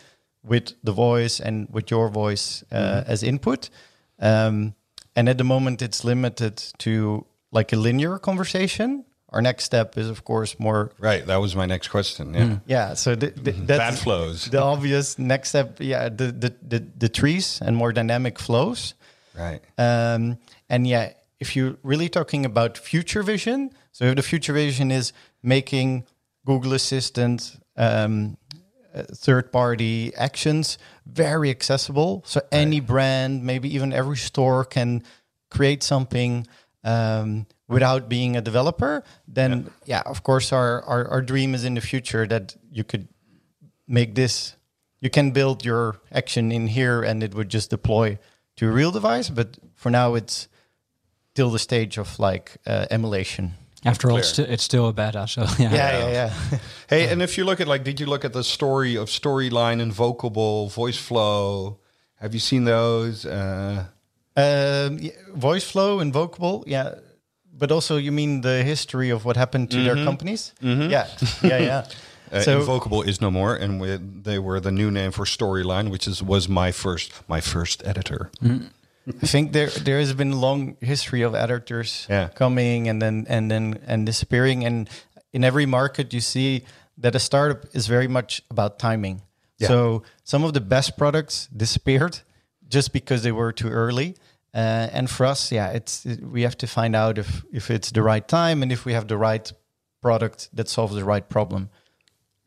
[0.44, 3.70] with the voice and with your voice uh, as input.
[4.20, 4.74] Um,
[5.16, 9.06] and at the moment, it's limited to like a linear conversation.
[9.32, 11.26] Our next step is, of course, more Right.
[11.26, 12.34] That was my next question.
[12.34, 12.58] Yeah.
[12.66, 14.46] yeah, so the, the, That flows.
[14.46, 15.78] the obvious next step.
[15.80, 18.94] Yeah, the the the, the trees and more dynamic flows.
[19.38, 19.62] Right.
[19.78, 20.38] Um,
[20.70, 25.14] and yeah, if you're really talking about future vision, so if the future vision is
[25.42, 26.06] making
[26.46, 28.38] Google Assistant um,
[28.94, 35.04] uh, third-party actions very accessible, so any brand, maybe even every store can
[35.50, 36.46] create something
[36.84, 39.04] um, without being a developer.
[39.28, 43.08] Then yeah, of course, our, our our dream is in the future that you could
[43.88, 44.56] make this
[45.02, 48.18] you can build your action in here and it would just deploy
[48.56, 50.48] to a real device but for now it's
[51.36, 53.54] till the stage of like uh, emulation
[53.84, 55.28] After all, it's, sti- it's still a beta.
[55.28, 55.74] So yeah.
[55.74, 58.44] yeah yeah yeah Hey, and if you look at like, did you look at the
[58.44, 61.80] story of storyline, invocable, voice flow?
[62.22, 63.26] Have you seen those?
[63.26, 63.86] Uh,
[64.38, 66.96] um, yeah, voice flow invocable yeah
[67.62, 70.10] but also you mean the history of what happened to their mm-hmm.
[70.10, 70.90] companies mm-hmm.
[70.90, 71.08] yeah
[71.52, 71.84] yeah yeah
[72.32, 75.92] Uh, so Invocable is no more, and we, they were the new name for Storyline,
[75.92, 78.32] which is was my first my first editor.
[78.42, 78.68] Mm-hmm.
[79.22, 82.30] I think there there has been a long history of editors Yeah.
[82.30, 84.66] coming and then and then and disappearing.
[84.66, 84.90] And
[85.34, 86.64] in every market, you see
[86.98, 89.22] that a startup is very much about timing.
[89.58, 89.68] Yeah.
[89.68, 92.22] So some of the best products disappeared
[92.68, 94.16] just because they were too early.
[94.54, 97.92] Uh, and for us, yeah, it's it, we have to find out if if it's
[97.92, 99.52] the right time and if we have the right
[100.02, 101.70] product that solves the right problem.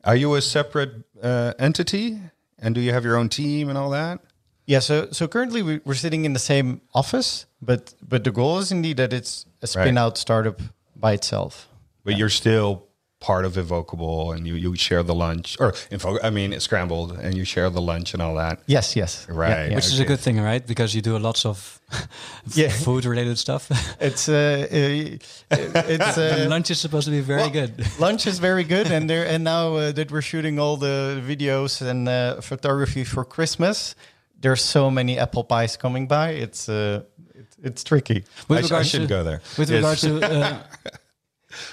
[0.03, 2.19] Are you a separate uh, entity,
[2.59, 4.19] and do you have your own team and all that?
[4.67, 8.59] Yeah, so so currently we, we're sitting in the same office, but but the goal
[8.59, 10.61] is indeed that it's a spin out startup
[10.95, 11.67] by itself.
[12.03, 12.84] But you're still
[13.27, 17.09] part of Evocable, and you you share the lunch, or Invo- I mean, it's Scrambled,
[17.23, 18.55] and you share the lunch and all that.
[18.67, 19.49] Yes, yes, Right.
[19.49, 19.75] Yeah, yeah.
[19.75, 20.63] Which is a good thing, right?
[20.67, 21.57] Because you do a lots of
[22.61, 22.69] Yeah.
[22.85, 23.63] food related stuff.
[23.99, 27.71] It's uh, uh, it's uh, Lunch is supposed to be very well, good.
[27.99, 31.81] lunch is very good, and there and now uh, that we're shooting all the videos
[31.81, 33.95] and uh, photography for Christmas,
[34.41, 36.29] there's so many apple pies coming by.
[36.45, 37.01] It's uh,
[37.39, 38.23] it, it's tricky.
[38.49, 39.39] With I, sh- I should to, go there.
[39.57, 39.77] With Yes.
[39.77, 40.57] regards to uh,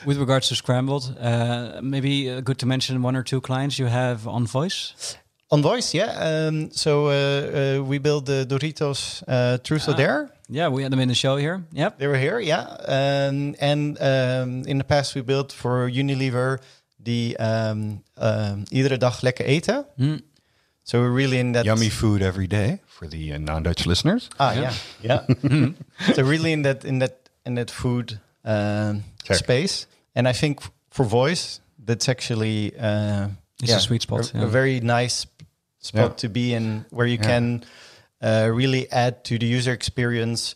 [0.05, 3.87] with regards to scrambled, uh, maybe uh, good to mention one or two clients you
[3.87, 5.16] have on voice.
[5.51, 6.47] On voice, yeah.
[6.47, 10.31] Um, so uh, uh, we built the Doritos uh, Truth or Dare.
[10.49, 11.62] Yeah, we had them in the show here.
[11.73, 11.99] Yep.
[11.99, 12.62] They were here, yeah.
[12.88, 16.59] Um, and um, in the past, we built for Unilever
[16.99, 19.85] the um, um, Iedere dag lekker eten.
[20.85, 24.29] So we're really in that Yummy food every day for the uh, non-Dutch listeners.
[24.38, 25.27] Ah, yeah, yeah.
[26.14, 29.37] so really in that in that in that food um, Check.
[29.37, 33.28] space, and I think for voice, that's actually uh,
[33.62, 34.44] It's a sweet spot, a, yeah.
[34.44, 35.26] a very nice
[35.78, 36.16] spot Yeah.
[36.16, 37.26] to be in, where you Yeah.
[37.28, 37.64] can
[38.20, 40.55] uh, really add to the user experience,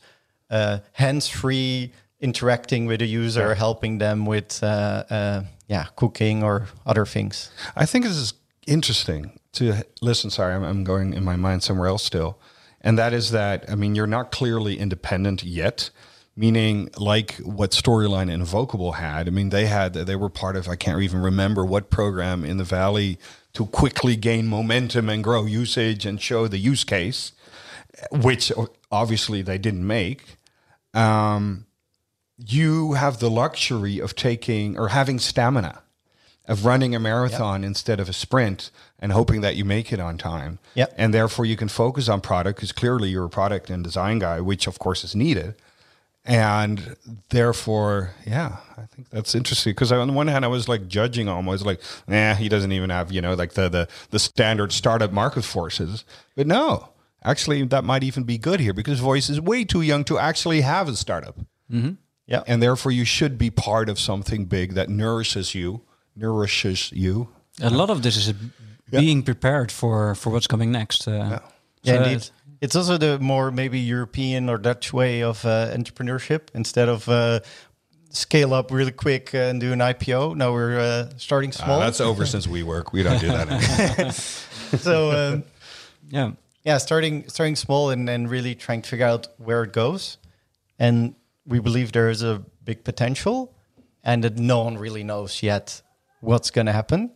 [0.51, 7.05] uh, hands-free interacting with the user, helping them with uh, uh, yeah cooking or other
[7.07, 7.51] things.
[7.77, 8.35] I think this is
[8.67, 10.31] interesting to listen.
[10.31, 12.39] Sorry, I'm, I'm going in my mind somewhere else still.
[12.81, 15.91] And that is that, I mean, you're not clearly independent yet,
[16.37, 19.27] meaning like what Storyline and Invocable had.
[19.27, 22.59] I mean, they had, they were part of, I can't even remember what program in
[22.59, 23.19] the Valley
[23.55, 27.33] to quickly gain momentum and grow usage and show the use case,
[28.11, 28.53] which
[28.93, 30.37] obviously they didn't make.
[30.93, 31.65] Um,
[32.37, 35.83] you have the luxury of taking or having stamina
[36.47, 40.17] of running a marathon instead of a sprint and hoping that you make it on
[40.17, 40.59] time.
[40.75, 40.95] Yep.
[40.97, 44.41] And therefore you can focus on product because clearly you're a product and design guy,
[44.41, 45.55] which of course is needed.
[46.29, 46.97] And
[47.31, 49.71] therefore, yeah, I think that's interesting.
[49.71, 52.91] Because on the one hand, I was like judging almost like, nah, he doesn't even
[52.91, 56.05] have, you know, like the, the, the standard startup market forces.
[56.35, 56.89] But no,
[57.23, 60.63] actually, that might even be good here because voice is way too young to actually
[60.63, 61.37] have a startup.
[62.27, 65.83] Yeah, and therefore you should be part of something big that nourishes you
[66.17, 67.29] nourishes you.
[67.61, 68.33] A lot of this is
[68.91, 71.07] being prepared for for what's coming next.
[71.07, 71.39] Uh, yeah,
[71.85, 72.31] so indeed.
[72.61, 77.09] It's- It's also the more maybe European or Dutch way of uh, entrepreneurship instead of
[77.09, 77.41] uh,
[78.11, 80.35] scale up really quick and do an IPO.
[80.37, 81.81] Now we're uh, starting small.
[81.81, 84.13] Ah, that's over since we work we don't do that anymore.
[84.79, 85.45] so um,
[86.09, 86.33] yeah.
[86.65, 90.19] yeah, starting starting small and, and really trying to figure out where it goes.
[90.79, 91.15] And
[91.47, 93.55] we believe there is a big potential,
[94.03, 95.83] and that no one really knows yet
[96.21, 97.11] what's going to happen.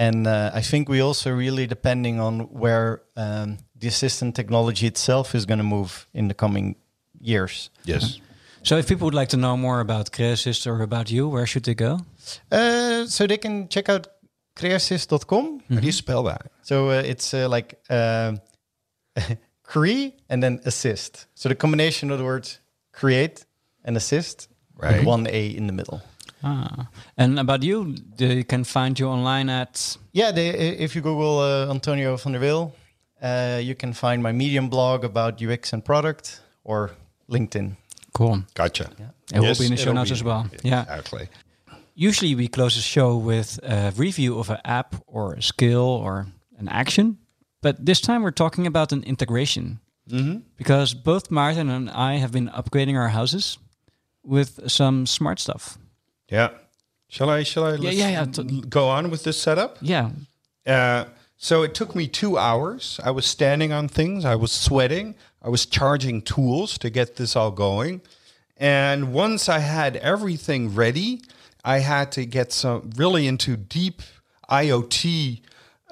[0.00, 5.34] And uh, I think we also really depending on where um, the assistant technology itself
[5.34, 6.76] is going to move in the coming
[7.20, 7.70] years.
[7.84, 8.20] yes
[8.62, 11.62] So if people would like to know more about Creassist or about you, where should
[11.64, 11.98] they go?
[12.50, 14.06] Uh, so they can check out
[14.56, 15.60] creassist.com.
[15.70, 18.32] how do you spell that So uh, it's uh, like uh,
[19.62, 21.26] cre and then assist.
[21.34, 22.60] So the combination of the words
[22.92, 23.44] create
[23.84, 24.48] and assist
[24.80, 24.98] Right.
[24.98, 26.00] with one A in the middle.
[26.44, 26.86] Ah.
[27.16, 30.50] And about you, they can find you online at Yeah, they,
[30.84, 32.72] if you Google uh, Antonio van der Weel,
[33.22, 36.90] uh, you can find my Medium blog about UX and product or
[37.30, 37.76] LinkedIn.
[38.12, 38.42] Cool.
[38.54, 38.90] gotcha
[39.34, 40.46] It will be in the show notes as well.
[40.64, 40.82] Yeah.
[40.82, 41.28] exactly
[41.94, 46.26] Usually we close the show with a review of an app or a skill or
[46.58, 47.18] an action.
[47.60, 49.80] But this time we're talking about an integration.
[50.56, 53.58] Because both Maarten and I have been upgrading our houses
[54.24, 55.76] with some smart stuff.
[56.30, 56.48] yeah
[57.10, 60.10] shall i shall i let's yeah, yeah, t- l- go on with this setup Yeah.
[60.66, 61.04] Uh,
[61.38, 62.98] so it took me two hours.
[63.04, 64.24] I was standing on things.
[64.24, 65.14] I was sweating.
[65.40, 68.02] I was charging tools to get this all going.
[68.56, 71.22] And once I had everything ready,
[71.64, 74.02] I had to get some really into deep
[74.50, 75.40] IoT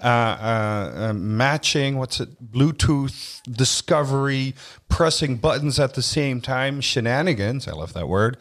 [0.02, 1.96] uh, uh, uh, matching.
[1.96, 2.52] What's it?
[2.52, 4.54] Bluetooth discovery,
[4.88, 7.68] pressing buttons at the same time, shenanigans.
[7.68, 8.36] I love that word.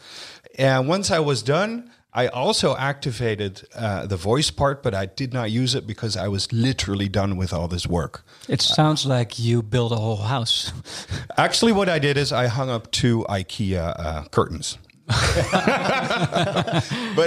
[0.58, 5.34] And once I was done, I also activated uh, the voice part, but I did
[5.34, 8.24] not use it because I was literally done with all this work.
[8.48, 10.72] It sounds like you built a whole house.
[11.36, 14.78] Actually, what I did is I hung up two IKEA uh, curtains.
[15.06, 15.16] but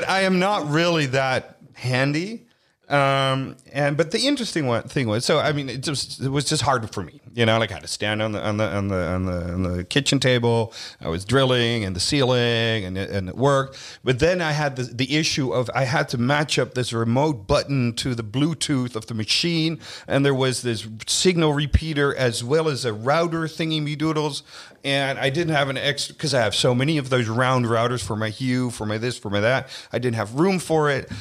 [0.10, 2.48] I am not really that handy.
[2.90, 6.46] Um, and but the interesting one thing was so I mean it just it was
[6.46, 8.68] just hard for me you know like I had to stand on the on the
[8.68, 10.74] on the on the, on the kitchen table.
[11.00, 13.78] I was drilling and the ceiling and it, and it worked.
[14.04, 17.46] But then I had the, the issue of I had to match up this remote
[17.46, 19.80] button to the Bluetooth of the machine.
[20.08, 24.42] And there was this signal repeater as well as a router thingy me doodles
[24.84, 28.04] and I didn't have an extra because I have so many of those round routers
[28.04, 29.70] for my Hue for my this for my that.
[29.92, 31.12] I didn't have room for it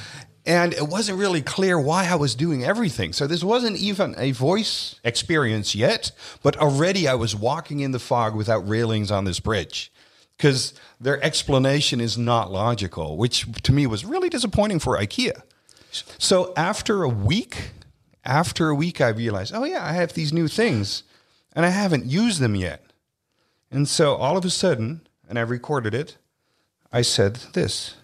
[0.48, 3.12] and it wasn't really clear why I was doing everything.
[3.12, 6.10] So this wasn't even a voice experience yet,
[6.42, 9.92] but already I was walking in the fog without railings on this bridge
[10.38, 15.42] because their explanation is not logical, which to me was really disappointing for IKEA.
[16.16, 17.72] So after a week,
[18.24, 21.02] after a week, I realized, oh yeah, I have these new things
[21.52, 22.82] and I haven't used them yet.
[23.70, 26.16] And so all of a sudden, and I recorded it,
[26.90, 27.96] I said this.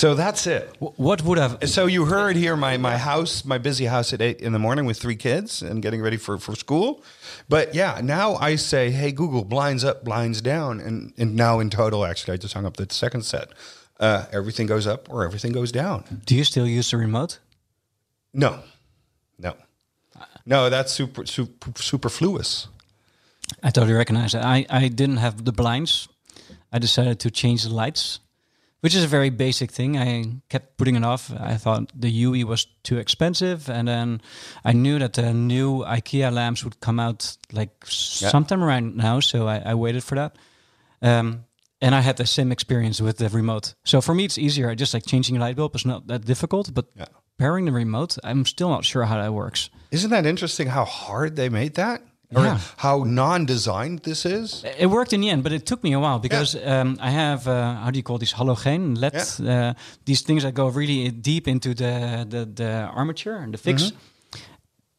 [0.00, 0.74] So that's it.
[0.78, 1.68] What would have?
[1.68, 4.86] So you heard here my, my house, my busy house at eight in the morning
[4.86, 7.04] with three kids and getting ready for, for school.
[7.50, 10.80] But yeah, now I say, hey, Google, blinds up, blinds down.
[10.80, 13.50] And, and now in total, actually, I just hung up the second set.
[13.98, 16.22] Uh, everything goes up or everything goes down.
[16.24, 17.38] Do you still use the remote?
[18.32, 18.60] No,
[19.38, 19.54] no,
[20.46, 22.68] no, that's super, super, superfluous.
[23.62, 24.46] I totally recognize that.
[24.46, 26.08] I, I didn't have the blinds.
[26.72, 28.20] I decided to change the lights,
[28.80, 29.96] which is a very basic thing.
[29.98, 31.30] I kept putting it off.
[31.38, 34.20] I thought the Hue was too expensive, and then
[34.64, 39.46] I knew that the new IKEA lamps would come out like sometime around now, so
[39.48, 40.36] I, I waited for that.
[41.02, 41.44] Um,
[41.82, 43.74] and I had the same experience with the remote.
[43.84, 44.68] So for me, it's easier.
[44.70, 47.06] I just like changing a light bulb is not that difficult, but Yeah.
[47.38, 49.70] pairing the remote, I'm still not sure how that works.
[49.90, 52.02] Isn't that interesting how hard they made that?
[52.34, 52.58] Or Yeah.
[52.76, 54.64] how non-designed this is?
[54.78, 57.48] It worked in the end, but it took me a while because um, I have
[57.48, 59.14] uh, how do you call these halogen LED?
[59.48, 59.74] Uh,
[60.04, 63.92] these things that go really deep into the the, the armature and the fix.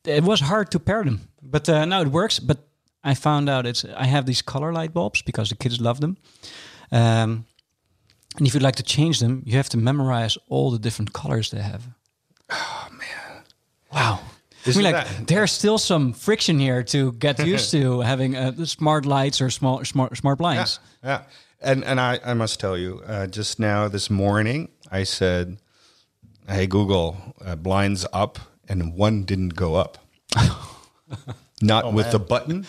[0.03, 2.39] It was hard to pair them, but uh, now it works.
[2.39, 2.57] But
[3.03, 6.17] I found out it's I have these color light bulbs because the kids love them.
[6.91, 7.45] Um,
[8.37, 11.49] and if you'd like to change them, you have to memorize all the different colors
[11.49, 11.81] they have.
[12.49, 13.43] Oh man!
[13.93, 14.19] Wow.
[14.65, 18.51] I mean, like that- there's still some friction here to get used to having uh,
[18.51, 20.79] the smart lights or small smart smart blinds.
[21.03, 21.23] Yeah.
[21.61, 25.57] And and I, I must tell you, uh, just now this morning, I said,
[26.47, 29.97] "Hey Google, uh, blinds up," and one didn't go up.
[31.61, 32.65] not with the button,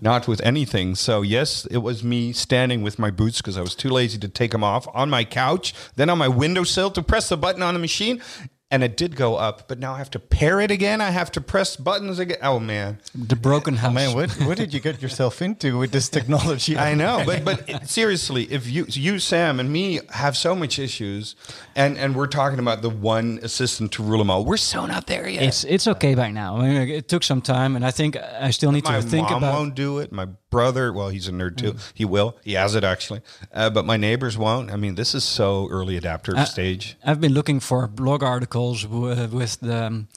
[0.00, 0.94] not with anything.
[0.94, 4.28] So yes, it was me standing with my boots because I was too lazy to
[4.28, 7.74] take them off on my couch, then on my windowsill to press the button on
[7.74, 8.22] the machine.
[8.68, 11.00] And it did go up, but now I have to pair it again.
[11.00, 12.38] I have to press buttons again.
[12.42, 13.94] Oh man, The broken oh, house.
[13.94, 16.76] Man, what what did you get yourself into with this technology?
[16.90, 20.80] I know, but but it- seriously, if you you Sam and me have so much
[20.80, 21.36] issues,
[21.76, 25.06] and and we're talking about the one assistant to rule them all, we're so not
[25.06, 25.44] there yet.
[25.44, 26.56] It's it's okay by now.
[26.56, 29.30] I mean, it took some time, and I think I still need my to think
[29.30, 29.54] mom about.
[29.54, 30.10] won't do it.
[30.10, 30.26] My
[30.56, 31.72] brother, well, he's a nerd too.
[32.00, 32.30] He will.
[32.50, 33.20] He has it actually,
[33.52, 34.68] uh, but my neighbors won't.
[34.74, 36.84] I mean, this is so early adapter stage.
[37.08, 40.08] I've been looking for blog articles w- with the um,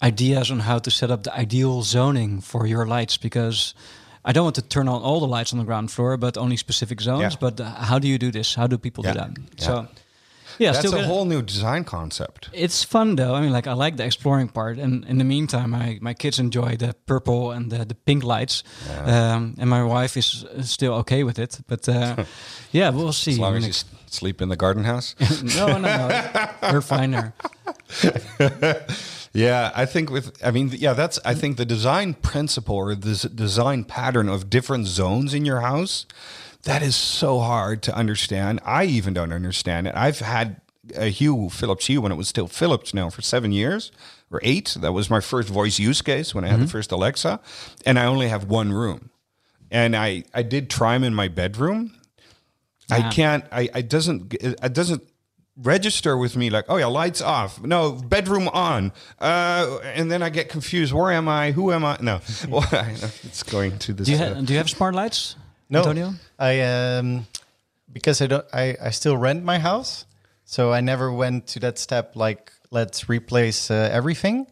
[0.00, 3.74] ideas on how to set up the ideal zoning for your lights because
[4.28, 6.56] I don't want to turn on all the lights on the ground floor, but only
[6.56, 7.20] specific zones.
[7.34, 7.40] Yeah.
[7.40, 8.54] But uh, how do you do this?
[8.54, 9.30] How do people do that?
[9.58, 9.66] Yeah.
[9.66, 9.86] So,
[10.58, 12.48] yeah, That's still a whole new design concept.
[12.52, 13.34] It's fun though.
[13.34, 16.38] I mean, like I like the exploring part, and in the meantime, my, my kids
[16.38, 18.62] enjoy the purple and the, the pink lights,
[19.04, 21.60] um, and my wife is still okay with it.
[21.66, 22.24] But uh,
[22.72, 23.32] yeah, we'll see.
[23.32, 25.14] As long as you s- sleep in the garden house.
[25.56, 27.34] no, no, no, we're fine there.
[29.36, 33.28] Yeah, I think with I mean yeah, that's I think the design principle or the
[33.34, 36.06] design pattern of different zones in your house
[36.66, 38.60] that is so hard to understand.
[38.64, 39.94] I even don't understand it.
[39.96, 40.60] I've had
[40.94, 43.90] a Hue Philips Hue when it was still Philips now for 7 years
[44.30, 44.76] or 8.
[44.80, 47.40] That was my first voice use case when I had the first Alexa.
[47.84, 49.10] And I only have one room.
[49.70, 51.92] And I I did try them in my bedroom.
[52.90, 55.02] I can't I I doesn't it doesn't
[55.56, 57.60] register with me like oh yeah lights off.
[57.62, 58.92] No bedroom on.
[59.18, 60.92] Uh and then i get confused.
[60.92, 61.50] Where am i?
[61.50, 61.96] Who am i?
[62.00, 62.20] No.
[62.48, 62.64] Well,
[63.24, 65.34] it's going to this Do you, ha- do you have smart lights,
[65.68, 66.14] no, Antonio?
[66.38, 67.26] I um
[67.92, 70.06] because I don't I, I still rent my house,
[70.44, 74.46] so I never went to that step like let's replace uh, everything.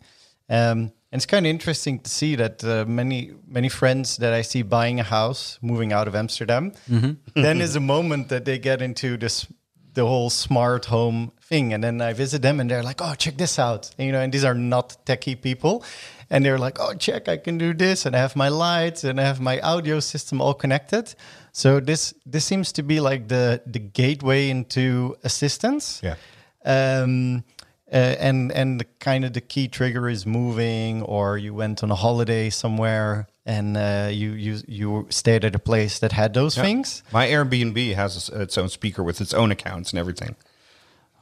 [0.49, 4.43] Um, and it's kind of interesting to see that uh, many many friends that I
[4.43, 6.73] see buying a house, moving out of Amsterdam,
[7.35, 9.47] then is a moment that they get into this
[9.95, 13.37] the whole smart home thing, and then I visit them and they're like, "Oh, check
[13.37, 15.85] this out," And, you know, and these are not techie people,
[16.31, 19.21] and they're like, "Oh, check, I can do this, and I have my lights, and
[19.21, 21.15] I have my audio system all connected."
[21.53, 26.01] So this this seems to be like the the gateway into assistance.
[26.03, 26.17] Yeah.
[26.65, 27.45] Um,
[27.93, 31.91] uh, and and the kind of the key trigger is moving, or you went on
[31.91, 36.55] a holiday somewhere and uh, you you you stayed at a place that had those
[36.55, 37.03] things.
[37.13, 40.35] my airbnb has its own speaker with its own accounts and everything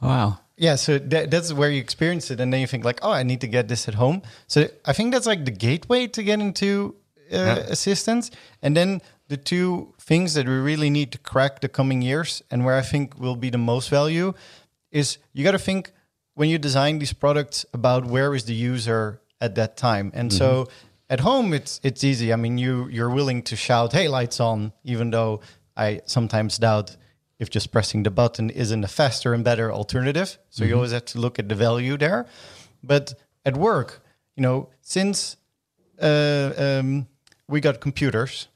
[0.01, 0.39] Wow.
[0.55, 3.23] Yeah, so that, that's where you experience it, and then you think like, oh, I
[3.23, 4.21] need to get this at home.
[4.47, 6.95] So I think that's like the gateway to get into
[7.31, 8.29] uh, assistance,
[8.61, 12.63] and then the two things that we really need to crack the coming years, and
[12.65, 14.33] where I think will be the most value,
[14.91, 15.91] is you got to think
[16.35, 20.67] when you design these products about where is the user at that time, and so
[21.09, 22.31] at home it's it's easy.
[22.31, 25.41] I mean, you you're willing to shout, "Hey, lights on," even though
[25.75, 26.95] I sometimes doubt
[27.43, 30.37] if just pressing the button isn't a faster and better alternative.
[30.49, 32.25] So you always have to look at the value there.
[32.83, 33.13] But
[33.45, 34.01] at work,
[34.35, 35.37] you know, since
[36.01, 37.07] uh, um,
[37.47, 38.47] we got computers,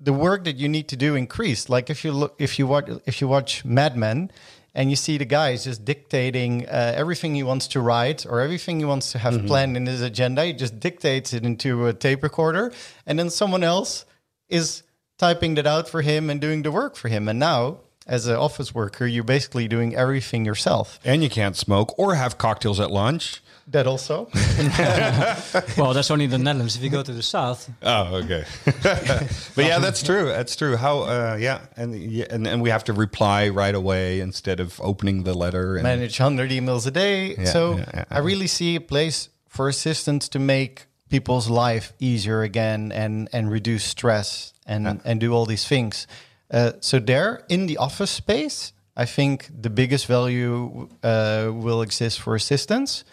[0.00, 1.68] the work that you need to do increased.
[1.68, 4.30] Like if you look, if you watch, if you watch Mad Men,
[4.74, 8.40] and you see the guy is just dictating uh, everything he wants to write or
[8.40, 10.44] everything he wants to have planned in his agenda.
[10.44, 12.72] He just dictates it into a tape recorder,
[13.06, 14.06] and then someone else
[14.48, 14.82] is
[15.18, 17.28] typing that out for him and doing the work for him.
[17.28, 20.98] And now, as an office worker, you're basically doing everything yourself.
[21.04, 23.42] And you can't smoke or have cocktails at lunch.
[23.68, 24.28] That also.
[25.78, 26.76] well, that's only the Netherlands.
[26.76, 28.44] If you go to the south, Oh, okay.
[28.82, 30.26] but yeah, that's true.
[30.26, 30.76] That's true.
[30.76, 31.02] How?
[31.02, 35.22] Uh, yeah, and yeah, and and we have to reply right away instead of opening
[35.22, 35.76] the letter.
[35.76, 37.36] And, manage 100 emails a day.
[37.36, 41.92] Yeah, so yeah, yeah, I really see a place for assistants to make people's life
[42.00, 46.08] easier again and and reduce stress and and do all these things.
[46.52, 52.20] Uh, so there in the office space, I think the biggest value uh, will exist
[52.20, 53.04] for assistants.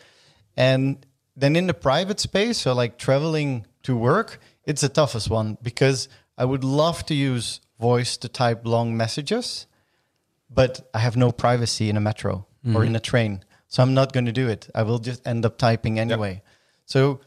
[0.57, 1.05] And
[1.37, 6.09] then in the private space, so like traveling to work, it's the toughest one because
[6.37, 9.67] I would love to use voice to type long messages,
[10.49, 13.43] but I have no privacy in a metro or in a train.
[13.69, 14.69] So I'm not going to do it.
[14.75, 16.41] I will just end up typing anyway.
[16.85, 17.21] So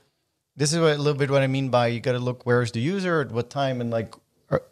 [0.56, 2.72] this is what, a little bit what I mean by you got to look where's
[2.72, 4.14] the user at what time and like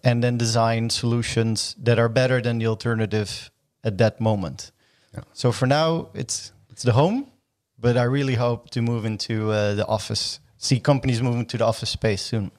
[0.02, 3.50] and then design solutions that are better than the alternative
[3.84, 4.72] at that moment.
[5.32, 7.26] So for now, it's it's the home,
[7.78, 10.40] but I really hope to move into uh, the office.
[10.58, 12.50] See companies moving to the office space soon.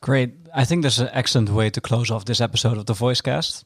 [0.00, 0.30] great.
[0.54, 3.64] I think that's an excellent way to close off this episode of the Voicecast.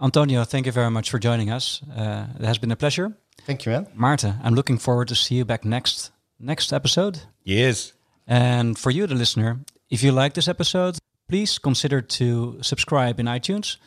[0.00, 1.82] Antonio, thank you very much for joining us.
[1.96, 3.12] Uh, it has been a pleasure.
[3.46, 3.86] Thank you, man.
[3.94, 7.20] Marta, I'm looking forward to see you back next next episode.
[7.44, 7.92] yes.
[8.26, 9.58] And for you, the listener,
[9.90, 10.96] if you like this episode,
[11.32, 13.78] please consider to subscribe in iTunes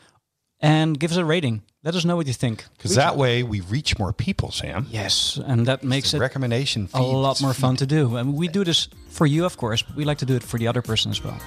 [0.60, 1.62] and give us a rating.
[1.84, 2.66] Let us know what you think.
[2.76, 4.88] Because that way we reach more people, Sam.
[4.90, 8.16] Yes, and that makes The it recommendation a lot more fun to do.
[8.16, 10.58] And we do this for you, of course, but we like to do it for
[10.58, 11.38] the other person as well.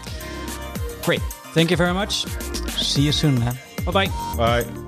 [1.03, 1.23] Great.
[1.53, 2.27] Thank you very much.
[2.79, 3.57] See you soon, man.
[3.85, 4.09] Bye bye.
[4.37, 4.88] Bye.